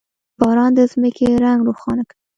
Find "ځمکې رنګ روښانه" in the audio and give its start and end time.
0.91-2.03